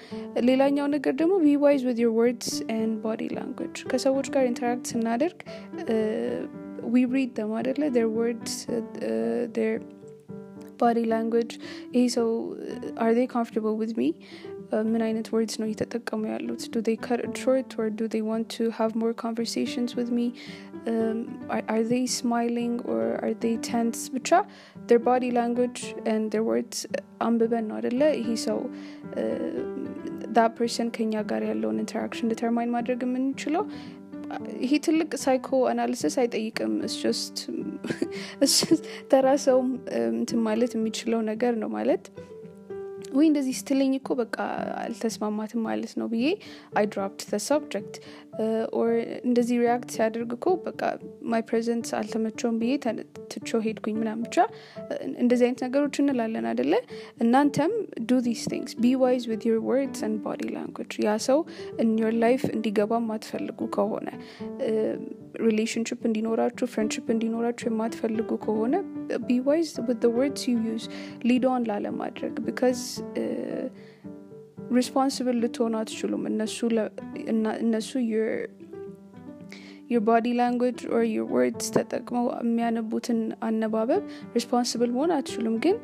ሌላኛው 0.47 0.85
ነገር 0.96 1.14
ደግሞ 1.14 1.34
ቢ 1.44 1.56
ዋይዝ 1.56 1.82
ዊዝ 1.90 2.00
ዮር 2.04 2.12
ወርድስ 2.20 2.52
ኤንድ 2.76 2.94
ቦዲ 3.06 3.28
ላንጉጅ 3.38 3.76
ከሰዎች 3.92 4.28
ጋር 4.36 4.44
ኢንተራክት 4.52 4.86
ስናደርግ 4.92 5.40
ዊ 6.94 7.04
ሪድ 7.16 7.32
ደም 7.40 7.52
አደለ 7.60 7.82
ር 7.98 8.08
ወርድስ 8.18 8.56
ር 9.58 9.76
ቦዲ 10.82 11.00
ላንጉጅ 11.14 11.52
ይህ 11.96 12.08
ሰው 12.18 12.30
አር 12.98 13.12
ዴይ 13.18 13.28
ኮምፎርታብል 13.36 13.76
ዊዝ 13.82 13.92
ሚ 14.00 14.08
ምን 14.93 15.03
አይነት 15.07 15.27
words 15.35 15.57
ነው 15.61 15.67
እየተጠቀሙ 15.69 16.23
ያሉት? 16.33 16.63
do 16.75 16.83
they 16.89 16.97
cut 17.07 17.23
short 17.43 17.71
or 17.81 17.89
do 17.99 18.09
they 18.15 18.23
want 18.31 18.49
to 18.55 18.69
have 18.79 18.93
more 19.03 19.13
conversations 19.25 19.93
with 19.99 20.11
me 20.19 20.23
are 21.75 21.83
they 21.93 22.05
smiling 22.19 22.77
or 22.95 23.07
are 23.27 23.35
they 23.45 23.57
tense 23.71 24.01
ብቻ 24.17 24.31
their 24.89 25.03
body 25.11 25.31
language 25.41 25.81
and 26.07 26.25
their 26.33 26.47
words 26.51 26.79
አንብበን 27.27 27.65
ነው 27.71 27.77
አደለ 27.81 28.01
ይሄ 28.21 28.31
ሰው 28.47 28.59
that 30.37 30.53
person 30.59 30.89
ከኛ 30.97 31.23
ጋር 31.31 31.43
ያለውን 31.51 31.79
interaction 31.85 32.31
determine 32.33 32.75
ማድረግ 32.77 33.01
የምንችለው? 33.07 33.65
ይሄ 34.65 34.73
ትልቅ 34.87 35.11
psychoanalysis 35.25 36.15
አይጠይቅም 36.23 36.73
ተራ 39.11 39.27
ሰውም 39.45 39.69
እንትን 40.17 40.41
ማለት 40.49 40.73
የሚችለው 40.77 41.21
ነገር 41.31 41.53
ነው 41.63 41.69
ማለት 41.79 42.05
ወይ 43.17 43.27
እንደዚህ 43.29 43.55
ስትለኝ 43.59 43.93
እኮ 43.99 44.11
በቃ 44.21 44.37
አልተስማማትም 44.83 45.61
ማለት 45.67 45.93
ነው 46.01 46.07
ብዬ 46.13 46.27
I 46.79 46.87
dropped 46.93 47.23
the 47.31 47.41
subject 47.47 47.95
or 48.79 48.91
እንደዚህ 49.29 49.57
react 49.63 49.91
ሲያደርግ 49.95 50.31
እኮ 50.37 50.47
በቃ 50.67 50.81
my 51.33 51.43
presence 51.49 51.91
አልተመቸውም 51.99 52.57
ብዬ 52.63 52.73
ትቸው 53.33 53.61
ሄድኩኝ 53.67 53.97
ምናም 54.01 54.21
ብቻ። 54.27 54.37
እንደዚህ 55.23 55.45
አይነት 55.47 55.63
ነገሮች 55.67 55.97
እንላለን 56.03 56.49
አደለ 56.53 56.73
እናንተም 57.25 57.73
do 58.09 58.21
these 58.27 58.43
things 58.53 58.75
be 58.83 58.93
wise 59.03 59.25
with 59.33 59.45
your 59.51 59.61
words 59.69 60.03
and 60.09 60.17
body 60.27 60.43
language 60.57 60.93
ያ 61.07 61.17
ሰው 61.29 61.41
in 61.83 61.93
your 62.03 62.15
life 62.25 62.45
እንዲገባ 62.55 62.93
የማትፈልጉ 63.01 63.61
ከሆነ 63.77 64.09
relationship 65.45 66.01
እንዲኖራችሁ 66.09 66.67
friendship 66.75 67.07
እንዲኖራችሁ 67.15 67.67
የማትፈልጉ 67.71 68.31
ከሆነ 68.45 68.75
be 69.29 69.39
wise 69.49 69.71
with 69.89 70.05
words 70.19 70.45
you 70.51 70.55
use 70.69 70.85
lead 71.31 71.45
ላለማድረግ 71.71 72.35
because 72.47 72.81
responsible 74.77 75.37
ልትሆኑ 75.43 75.75
አትችሉም። 75.83 76.23
እነሱ 76.31 77.93
language 80.43 80.81
or 80.95 81.03
your 81.17 81.27
words 81.35 81.67
ተጠቅመው 81.77 82.25
የሚያነቡትን 82.47 83.21
አነባበብ 83.49 84.03
responsible 84.37 84.91
መሆን 84.97 85.13
አትችሉም። 85.19 85.57
ግን 85.67 85.77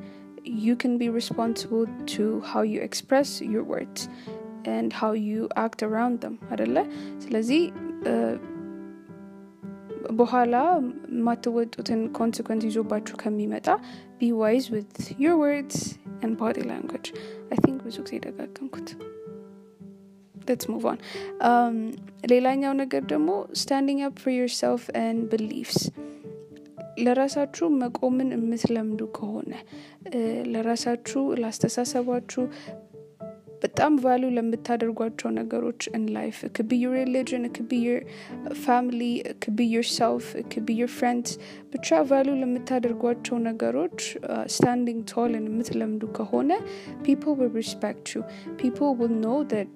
you 0.67 0.75
can 0.83 0.95
be 1.03 1.09
responsible 1.19 1.87
to 2.15 2.25
how 2.51 2.63
you 2.73 2.81
express 2.89 3.29
your 3.53 3.65
words 3.73 4.01
and 4.77 4.89
how 5.01 5.13
you 5.29 5.43
act 5.65 5.81
around 5.89 6.17
them 6.25 6.35
አደለ 6.53 6.77
ስለዚህ 7.25 7.63
በኋላ 10.21 10.57
የማትወጡትን 11.17 12.03
consequence 12.19 12.65
ይዞላችሁ 12.69 13.17
ከሚመጣ 13.23 13.69
be 14.21 14.31
wise 14.43 14.67
with 14.75 15.09
your 15.25 15.37
words 15.43 15.81
and 16.23 16.39
body 16.39 16.63
language. 16.73 17.09
I 17.55 17.59
think 17.63 17.77
ብዙ 17.87 17.97
ጊዜ 18.07 18.19
ደጋገምኩት. 18.27 18.89
Move 20.73 20.87
on. 20.91 20.99
Um, 21.49 21.77
ሌላኛው 22.33 22.73
ነገር 22.83 23.03
ደግሞ 23.13 23.31
standing 23.63 24.01
up 24.07 24.17
for 24.23 24.33
yourself 24.41 24.83
and 25.03 25.19
beliefs. 25.35 25.79
ለራሳችሁ 27.05 27.67
መቆምን 27.83 28.29
የምትለምዱ 28.35 29.03
ከሆነ 29.19 29.53
ለራሳችሁ 30.55 31.23
ለአስተሳሰባችሁ 31.43 32.43
በጣም 33.64 33.94
ቫሉ 34.04 34.24
ለምታደርጓቸው 34.38 35.30
ነገሮች 35.38 35.82
in 35.98 36.04
life 36.18 36.40
it 36.48 36.52
could 36.56 36.68
be 36.74 36.78
your 36.84 36.92
religion 37.04 37.40
it 37.48 37.54
could 37.58 37.70
be 37.76 37.80
your 37.88 38.02
family 38.66 39.14
it 39.30 39.38
could 39.44 39.56
be 39.62 39.68
yourself 39.76 40.24
it 40.42 40.48
could 40.54 40.66
be 40.70 40.76
your 40.82 40.92
friends 40.98 41.30
ብቻ 41.76 42.02
ቫሉ 42.12 42.28
ለምታደርጓቸው 42.42 43.38
ነገሮች 43.50 44.00
standing 44.58 45.00
tall 45.14 45.32
የምትለምዱ 45.40 46.04
ከሆነ 46.18 46.52
people 47.08 47.36
will 47.40 47.54
respect 47.62 48.14
you 48.16 48.24
people 48.64 48.92
will 49.02 49.16
know 49.24 49.40
that 49.56 49.68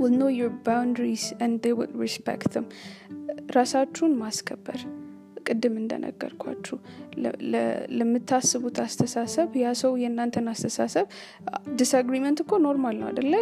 will 0.00 0.14
know 0.20 0.32
your 0.40 0.52
boundaries 0.68 1.24
and 1.44 1.62
they 1.64 1.74
will 1.80 1.94
respect 2.06 2.46
them 2.56 2.66
ራሳችሁን 3.56 4.12
ማስከበር 4.24 4.78
ቅድም 5.49 5.75
እንደነገርኳችሁ 5.81 6.77
ለምታስቡት 7.99 8.77
አስተሳሰብ 8.85 9.49
ያ 9.63 9.69
ሰው 9.81 9.93
የእናንተን 10.03 10.47
አስተሳሰብ 10.53 11.05
disagreement 11.81 12.39
እኮ 12.43 12.61
normal 12.65 12.95
ነው 13.01 13.07
አደለ 13.11 13.33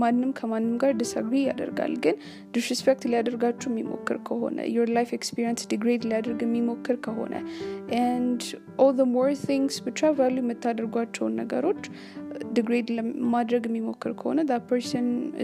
ማንም 0.00 0.30
ከማንም 0.38 0.74
ጋር 0.82 0.92
disagree 1.02 1.36
ያደርጋል። 1.48 1.94
ግን 2.04 2.16
disrespect 2.56 3.04
ሊያደርጋችሁ 3.12 3.68
የሚሞክር 3.72 4.18
ከሆነ 4.28 4.58
your 4.76 4.90
life 4.96 5.10
experience 5.18 5.62
degrade 5.72 6.02
ሊያደርግ 6.10 6.40
የሚሞክር 6.46 6.96
ከሆነ 7.06 7.34
and 8.00 8.42
all 8.84 8.98
more 9.14 9.30
things 9.46 9.78
ብቻ 9.88 10.12
value 10.18 10.36
የምታደርጓቸውን 10.42 11.36
ነገሮች 11.42 11.82
degrade 12.58 12.88
ማድረግ 13.34 13.64
የሚሞክር 13.68 14.12
ከሆነ 14.20 14.38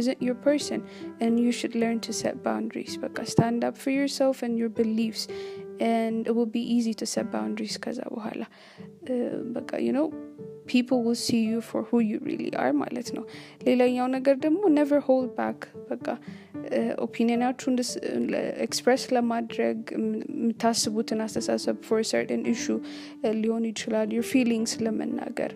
isn't 0.00 0.20
your 0.20 0.34
person 0.36 0.78
and 1.20 1.40
you 1.40 1.52
should 1.52 1.74
learn 1.74 1.98
to 2.06 2.12
set 2.20 2.36
boundaries 2.42 2.94
በቃ 3.04 3.24
stand 3.34 3.60
up 3.68 3.76
for 3.82 3.92
yourself 3.98 4.36
and 4.46 4.54
your 4.60 4.72
beliefs 4.80 5.24
and 5.79 6.27
it 6.29 6.33
will 6.37 6.51
be 6.59 6.63
easy 6.75 6.93
to 7.01 7.05
set 7.13 7.27
boundaries 7.35 7.75
ከዛ 7.85 7.99
በኋላ 8.15 8.43
በቃ 9.57 9.71
you 9.87 9.93
know 9.97 10.07
people 10.73 10.99
will 11.05 11.19
see 11.27 11.41
you 11.51 11.59
for 11.69 11.79
who 11.89 11.97
you 12.09 12.17
really 12.27 12.51
are 12.63 12.73
ማለት 12.83 13.09
ነው 13.17 13.23
ሌላኛው 13.69 14.07
ነገር 14.17 14.35
ደግሞ 14.45 14.61
never 14.79 14.99
hold 15.07 15.29
back 15.41 15.59
በቃ 15.91 16.07
ኦፒኒዮናችሁን 17.05 17.75
ኤክስፕሬስ 18.65 19.03
ለማድረግ 19.15 19.79
የምታስቡትን 19.97 21.21
አስተሳሰብ 21.25 21.77
ፎር 21.89 22.03
ሰርትን 22.11 22.43
ኢሹ 22.53 22.65
ሊሆን 23.41 23.65
ይችላል 23.71 24.07
your 24.17 24.27
feelings 24.33 24.73
ለመናገር 24.85 25.53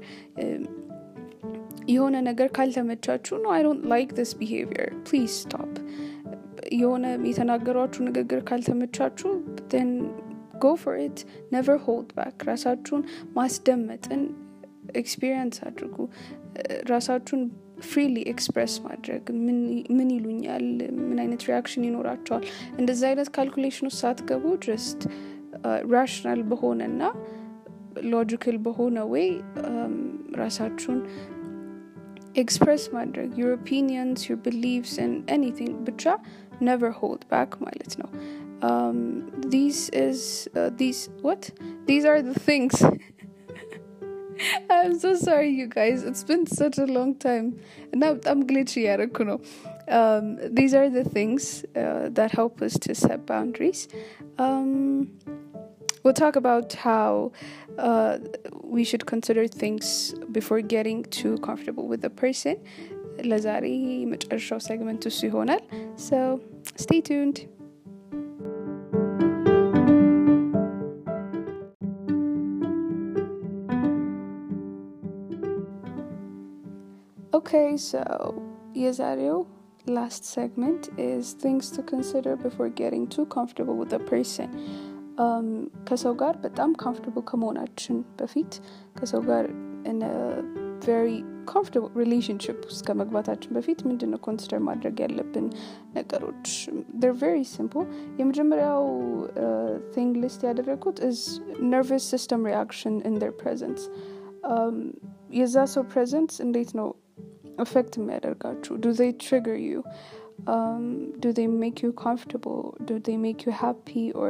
የሆነ 1.93 2.15
ነገር 2.29 2.47
ካልተመቻችሁ 2.55 3.35
ነው 3.43 3.51
አይ 3.55 3.61
ዶንት 3.67 3.83
ላይክ 3.91 4.09
ስ 4.29 4.33
ቢሄቪየር 4.39 4.89
ፕሊዝ 5.09 5.29
ስቶፕ 5.43 5.73
የሆነ 6.76 7.06
የተናገሯችሁ 7.28 8.00
ንግግር 8.08 8.40
ካልተመቻችሁ 8.48 9.30
then 9.82 9.90
go 10.62 10.70
for 10.82 10.96
it 11.00 11.18
never 11.54 11.78
hold 11.86 12.10
back 12.18 12.44
ራሳችሁን 12.48 13.02
ማስደመጥን 13.36 14.22
experience 15.00 15.56
አድርጉ። 15.66 15.96
ራሳችሁን 16.90 17.42
freely 17.86 18.16
express 18.32 18.74
ማድረግ። 18.84 19.22
ምን 19.96 20.08
ይሉኛል? 20.12 20.66
ምን 21.00 21.18
አይነት 21.22 21.42
reaction 21.48 21.86
ይኖራቸዋል? 21.88 22.44
እንደዚ 22.80 23.00
አይነት 23.10 23.28
calculation 23.36 23.88
ውስጥ 23.88 24.00
ሳትገቡ 24.02 24.44
just 24.66 25.00
rational 25.94 26.42
በሆነና 26.50 27.02
ሎጂካል 28.12 28.56
በሆነ 28.66 28.98
ወይ 29.12 29.26
ራሳችሁን 30.38 31.00
ኤክስፕሬስ 32.36 32.84
ማድረግ። 32.94 33.30
ዩር 33.40 33.50
ኦፒኒየንስ 33.56 34.20
ዩር 34.28 34.38
ቢሊቭስ 34.44 34.92
ኤኒቲንግ 35.34 35.74
ብቻ 35.88 36.04
never 36.69 36.89
hold 37.01 37.21
back 37.35 37.51
ማለት 37.65 37.93
ነው 38.01 38.09
um, 38.69 38.99
these 39.55 39.81
is 40.07 40.19
uh, 40.59 40.69
these 40.81 41.01
what 41.25 41.41
these 41.89 42.05
are 42.11 42.21
the 42.29 42.37
things 42.49 42.73
I'm 44.69 44.99
so 44.99 45.11
sorry 45.27 45.49
you 45.61 45.67
guys 45.79 46.03
it's 46.03 46.23
been 46.31 46.45
such 46.45 46.77
a 46.77 46.87
long 46.97 47.15
time 47.15 47.47
and 47.91 48.03
I'm, 48.07 48.19
I'm 48.31 48.41
glitchy 48.51 48.83
ያደረኩ 48.89 49.23
ነው 49.31 49.39
um, 49.99 50.25
these 50.57 50.73
are 50.79 50.89
the 50.99 51.05
things 51.17 51.43
uh, 51.81 52.05
that 52.17 52.31
help 52.39 52.55
us 52.67 52.73
to 52.85 52.93
set 53.03 53.19
boundaries 53.33 53.81
um, 54.45 54.71
we'll 56.03 56.19
talk 56.25 56.35
about 56.43 56.73
how 56.87 57.31
uh, 57.77 58.17
we 58.63 58.83
should 58.89 59.05
consider 59.13 59.47
things 59.47 59.85
before 60.31 60.61
getting 60.61 60.99
too 61.21 61.37
comfortable 61.47 61.87
with 61.91 62.01
the 62.07 62.09
person 62.23 62.55
ለዛሬ 63.29 63.67
መጨረሻው 64.13 64.59
ሴግመንት 64.69 65.05
እሱ 65.11 65.19
ይሆናል 65.29 65.61
so 66.07 66.19
stay 66.83 66.99
tuned 67.09 67.39
okay 77.39 77.69
so 77.91 78.03
የዛሬው 78.83 79.37
last 79.97 80.23
segment 80.37 80.89
is 80.97 81.25
things 81.43 81.65
to 81.71 81.81
consider 81.93 82.35
before 82.35 82.69
getting 82.81 83.07
too 83.07 83.25
comfortable 83.25 83.75
with 83.81 83.93
a 83.99 84.03
person 84.11 84.49
um, 85.23 85.47
ከሰው 85.87 86.13
ጋር 86.21 86.35
በጣም 86.45 86.69
ኮምፎርታብል 86.83 87.23
ከመሆናችን 87.29 87.97
በፊት 88.19 88.53
ከሰው 88.97 89.21
ጋር 89.29 89.45
ቨሪ 90.85 91.09
ኮምፎርታብል 91.51 91.91
ሪሌሽንሽፕ 92.01 92.57
ውስጥ 92.69 92.81
ከመግባታችን 92.87 93.53
በፊት 93.57 93.79
ምንድነው 93.89 94.19
ኮንሲደር 94.25 94.59
ማድረግ 94.67 94.95
ያለብን 95.03 95.47
ነገሮች 95.97 96.47
ር 97.03 97.11
ቨሪ 97.21 97.37
ሲምፕል 97.53 97.85
የመጀመሪያው 98.19 98.83
ቲንግ 99.95 100.13
ሊስት 100.23 100.43
ያደረጉት 100.49 100.99
ዝ 101.17 101.23
ነርቨስ 101.73 102.07
ሲስተም 102.13 102.43
ሪያክሽን 102.51 102.97
ኢን 103.09 103.17
ር 103.25 103.33
ፕሬዘንስ 103.41 103.83
የዛ 105.39 105.65
ሰው 105.75 105.85
ፕሬዘንስ 105.93 106.35
እንዴት 106.47 106.71
ነው 106.79 106.89
affect 107.63 107.93
የሚያደርጋችሁ 107.99 108.73
do 108.83 108.89
they 108.99 109.11
trigger 109.25 109.55
you 109.69 109.79
um, 110.53 110.83
do 111.23 111.29
they 111.37 111.47
make 111.47 111.77
you 111.83 111.91
comfortable 112.05 112.61
do 112.89 112.95
they 112.99 113.17
make 113.17 113.39
you 113.45 113.53
happy 113.65 114.05
or 114.21 114.29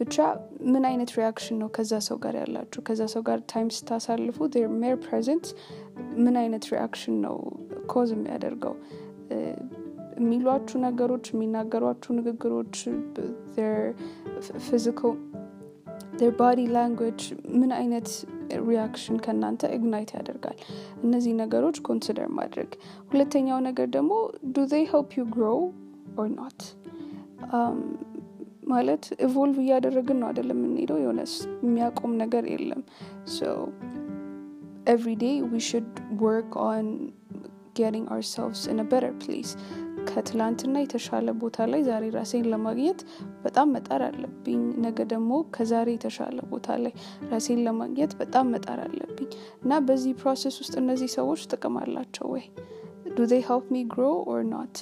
ብቻ 0.00 0.16
ምን 0.72 0.84
አይነት 0.90 1.10
ሪያክሽን 1.20 1.56
ነው 1.62 1.68
ከዛ 1.76 1.92
ሰው 2.08 2.18
ጋር 2.24 2.34
ያላችሁ 2.42 2.80
ከዛ 2.88 3.02
ሰው 3.14 3.22
ጋር 3.28 3.38
ታይም 3.52 3.68
ስታሳልፉ 3.78 4.48
ር 4.64 4.68
ሜር 4.82 4.96
ፕሬዘንት 5.06 5.46
ምን 6.24 6.36
አይነት 6.42 6.66
ሪያክሽን 6.74 7.16
ነው 7.26 7.36
ኮዝ 7.94 8.10
የሚያደርገው 8.16 8.74
የሚሏችሁ 10.22 10.78
ነገሮች 10.86 11.26
የሚናገሯችሁ 11.32 12.10
ንግግሮች 12.20 12.76
ፊዚካል 14.68 15.16
ር 16.28 16.32
ባዲ 16.40 16.60
ላንጉጅ 16.76 17.20
ምን 17.60 17.70
አይነት 17.80 18.08
ሪያክሽን 18.68 19.16
ከእናንተ 19.24 19.70
ኢግናይት 19.76 20.10
ያደርጋል 20.16 20.58
እነዚህ 21.04 21.32
ነገሮች 21.42 21.78
ኮንሲደር 21.88 22.28
ማድረግ 22.38 22.70
ሁለተኛው 23.12 23.60
ነገር 23.68 23.88
ደግሞ 23.96 24.12
ዱ 24.54 24.66
ይ 24.74 24.84
ሄልፕ 24.92 25.12
ዩ 25.18 25.24
ግሮ 25.34 25.46
ኦር 26.18 26.28
ኖት 26.38 26.62
ማለት 28.70 29.04
ኢቮልቭ 29.26 29.56
እያደረግን 29.62 30.18
ነው 30.22 30.28
አደለም 30.28 30.58
የምንሄደው 30.60 30.98
የሆነ 31.02 31.20
የሚያቆም 31.64 32.12
ነገር 32.22 32.44
የለም 32.52 32.82
ኤቭሪ 34.90 35.14
ዴይ 35.22 35.36
ዊ 35.48 35.60
ሽድ 35.66 35.88
ወርክ 36.22 36.52
ኦን 36.64 36.86
ጌቲንግ 37.76 38.06
አርሰልቭስ 38.14 38.62
ኢን 38.70 38.80
በተር 38.84 39.04
ፕሌስ 39.22 39.50
ከትላንትና 40.09 40.75
የተሻለ 40.79 41.27
ቦታ 41.41 41.65
ላይ 41.65 41.81
ዛሬ 41.83 42.03
ራሴን 42.09 42.45
ለማግኘት 42.45 42.99
በጣም 43.43 43.67
መጣር 43.75 44.01
አለብኝ። 44.03 44.61
ነገ 44.77 44.99
ደግሞ 45.03 45.31
ከዛሬ 45.55 45.89
የተሻለ 45.93 46.37
ቦታ 46.49 46.77
ላይ 46.77 46.93
ራሴን 47.31 47.61
ለማግኘት 47.63 48.13
በጣም 48.17 48.49
መጣር 48.49 48.79
አለብኝ። 48.79 49.29
እና 49.63 49.79
በዚህ 49.87 50.13
process 50.21 50.57
ውስጥ 50.61 50.75
እነዚህ 50.75 51.11
ሰዎች 51.13 51.43
ጥቅም 51.51 51.77
አላቸው 51.83 52.27
ወይ? 52.33 52.45
do 53.15 53.27
they 53.31 53.43
help 53.49 53.67
me 53.71 53.83
grow 53.85 54.03
or 54.27 54.41
not 54.45 54.77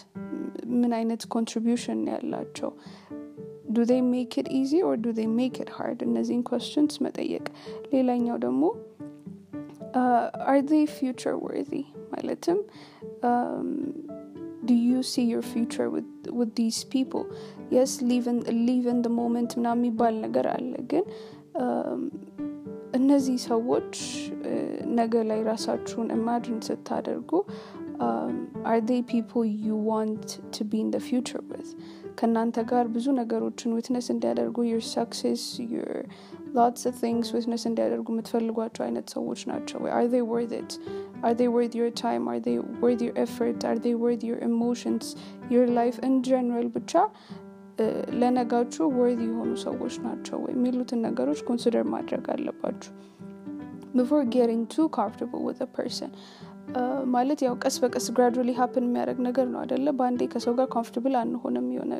ምን 0.73 0.93
አይነት 0.93 1.23
contribution 1.27 1.81
ነው 1.81 1.99
ያላቸው? 2.07 2.71
do 3.71 3.76
they 3.76 3.86
make 3.91 4.33
it 4.38 4.49
easy 4.53 4.73
or 4.86 4.95
do 5.01 5.03
they 5.03 5.07
make 5.33 5.55
it 5.59 5.69
hard 5.69 6.01
እነዚህን 6.03 6.43
questions 6.43 6.95
መጠየቅ። 7.01 7.45
ሌላኛው 7.93 8.38
ደግሞ 8.38 8.63
አር 10.45 10.59
ፊውቸር 10.93 11.36
ወርዚ 11.36 11.73
ማለትም 12.14 12.61
do 14.68 14.74
you 14.88 15.00
see 15.11 15.24
your 15.32 15.44
future 15.52 15.88
with 15.94 16.08
with 16.38 16.50
these 16.61 16.80
people 16.94 17.24
yes 17.76 17.90
live 18.11 18.26
in 18.32 18.38
live 18.68 18.87
in 18.94 18.98
the 19.06 19.12
moment 19.20 19.50
ምናምን 19.58 19.82
የሚባል 19.84 20.14
ነገር 20.26 20.46
አለ 20.56 20.72
ግን 20.92 21.04
እነዚህ 22.98 23.37
ሰዎች 23.50 23.94
ነገ 24.98 25.14
ላይ 25.30 25.40
ራሳችሁን 25.50 26.08
ኢማጂን 26.16 26.61
ስታደርጉ 26.68 27.30
አር 28.72 28.78
ዴይ 28.90 29.00
ፒፕል 29.12 29.46
ዩ 29.68 29.78
ዋንት 29.90 30.28
ቱ 30.56 30.66
ቢ 30.72 30.80
ኢን 30.82 30.90
ደ 30.94 30.98
ፊውቸር 31.08 31.42
ዊዝ 31.50 31.70
ከእናንተ 32.18 32.62
ጋር 32.70 32.87
ብዙ 32.94 33.06
ነገሮችን 33.20 33.74
ዊትነስ 33.78 34.06
እንዲያደርጉ 34.14 34.64
ዩር 34.70 34.84
ሰክሴስ 34.94 35.44
ዩር 35.72 35.90
ሎትስ 36.56 36.84
ቲንግስ 37.02 37.28
ዊትነስ 37.37 37.64
እንዲያደርጉ 37.70 38.06
የምትፈልጓቸው 38.14 38.82
አይነት 38.87 39.06
ሰዎች 39.16 39.40
ናቸው 39.50 39.78
ወይ 39.84 39.92
አር 39.98 40.06
ዴይ 40.14 40.24
ወርት 40.32 40.52
ኢት 40.61 40.72
Are 41.22 41.34
they 41.34 41.48
worth 41.48 41.74
your 41.74 41.90
time? 42.04 42.24
Are 42.32 42.40
they 42.46 42.56
worth 42.82 43.00
your 43.06 43.16
effort? 43.16 43.64
Are 43.70 43.78
they 43.84 43.94
worth 44.04 44.22
your 44.28 44.38
emotions? 44.50 45.04
Your 45.54 45.66
life 45.80 45.98
in 46.08 46.14
general 46.30 46.66
ብቻ 46.76 46.92
ለነጋችሁ 48.20 48.84
ወርድ 48.98 49.20
የሆኑ 49.26 49.50
ሰዎች 49.64 49.94
ናቸው 50.06 50.38
ወይ 50.44 50.52
የሚሉትን 50.54 51.00
ነገሮች 51.06 51.40
ኮንሲደር 51.48 51.84
ማድረግ 51.94 52.24
አለባችሁ 52.34 52.92
ቢፎር 53.96 54.22
ጌቲንግ 54.34 54.64
ቱ 54.74 54.87
ኮምፎርታብል 54.96 55.42
ዊዝ 55.48 55.61
ፐርሰን 55.76 56.12
ማለት 57.14 57.40
ያው 57.44 57.54
ቀስ 57.64 57.76
በቀስ 57.82 58.06
ግራጁዋሊ 58.16 58.50
ሀፕን 58.58 58.84
የሚያደርግ 58.87 59.18
ነገር 59.26 59.46
ነው 59.52 59.58
አደለ 59.62 59.92
በአንዴ 59.98 60.22
ከሰው 60.32 60.54
ጋር 60.58 60.66
ኮምፎርታብል 60.74 61.14
አንሆንም 61.20 61.66
የሆነ 61.74 61.92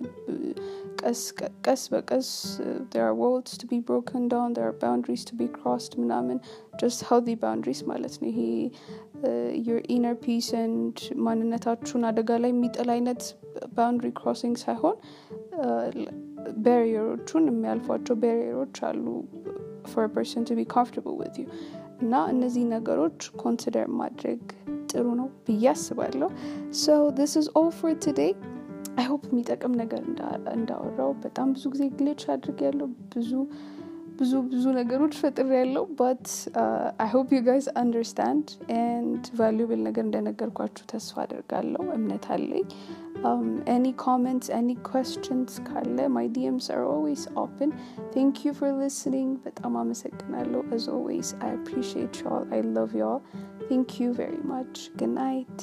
ቀስ 1.67 1.83
በቀስ 1.93 2.29
there 2.93 3.07
are 3.09 3.17
walls 3.23 3.53
to 3.63 3.67
be 3.73 3.79
broken 3.91 4.23
down 4.35 4.49
there 4.59 4.69
are 4.71 4.77
boundaries 4.85 5.25
to 5.31 5.37
be 5.41 5.49
crossed 5.59 5.95
ምናምን 6.03 6.39
just 6.83 7.01
healthy 7.11 7.37
boundaries 7.45 7.81
ማለት 7.93 8.17
ነው 8.23 8.29
ይሄ 8.33 8.41
your 9.69 9.81
inner 9.97 10.15
peace 10.27 10.51
and 10.63 11.01
ማንነታችሁን 11.29 12.05
አደጋ 12.11 12.39
ላይ 12.45 12.53
የሚጥል 12.55 12.91
አይነት 12.97 13.23
ባውንድሪ 13.79 14.11
ክሮሲንግ 14.21 14.57
ሳይሆን 14.67 14.97
ባሪየሮቹን 16.67 17.47
የሚያልፏቸው 17.53 18.17
ባሪየሮች 18.25 18.79
አሉ 18.91 19.07
for 19.93 20.03
a 20.09 20.13
person 20.17 20.41
to 20.49 20.55
be 20.61 20.65
comfortable 20.77 21.15
with 21.23 21.35
you 21.41 21.47
እና 22.02 22.26
እነዚህ 22.26 22.64
ነገሮች 22.66 23.30
consider 23.30 23.88
ማድረግ 23.88 24.42
ጥሩ 24.92 25.14
ነው 25.14 25.26
ብዬ 25.26 25.68
አስባለሁ። 25.68 26.30
So 26.86 27.12
this 27.20 27.32
is 27.40 27.48
all 27.58 27.72
for 27.82 27.94
today. 28.08 28.32
I 29.00 29.06
የሚጠቅም 29.06 29.72
ነገር 29.72 30.02
እንዳወራው 30.54 31.14
በጣም 31.14 31.54
ብዙ 31.54 31.70
ጊዜ 31.70 31.88
glitch 31.90 32.30
አድርግ 32.30 32.62
ያለው 32.62 32.86
ብዙ 32.86 33.48
ብዙ 34.21 34.33
ብዙ 34.53 34.65
ነገሮች 34.79 35.15
ፈጥር 35.23 35.49
ያለው 35.59 35.85
በት 35.99 36.29
አይ 37.03 37.09
ሆፕ 37.13 37.29
ዩ 37.37 37.39
ጋይዝ 37.49 37.67
አንደርስታንድ 37.83 38.47
ኤንድ 38.77 39.27
ቫሉብል 39.41 39.81
ነገር 39.89 40.05
እንደነገርኳችሁ 40.07 40.85
ተስፋ 40.93 41.15
አድርጋለሁ 41.25 41.85
እምነት 41.99 42.27
አለኝ 42.37 42.67
any 43.77 43.93
comments 44.07 44.49
any 44.59 44.77
questions 44.91 45.53
ካለ 45.69 45.99
my 46.17 46.27
DMs 46.35 46.67
are 46.77 46.85
always 46.95 47.23
open 47.45 47.71
thank 48.17 48.45
you 48.45 48.55
for 48.61 48.71
listening 48.83 49.31
በጣም 49.47 49.77
አመሰግናለሁ 49.83 50.63
as 50.79 50.87
always 50.97 51.31
I 51.49 51.53
appreciate 51.61 52.19
y'all 52.23 52.47
I 52.59 52.63
love 52.79 52.95
y'all 53.03 53.23
thank 53.71 54.01
you 54.01 54.11
very 54.23 54.43
much 54.55 54.77
good 55.01 55.15
night 55.25 55.59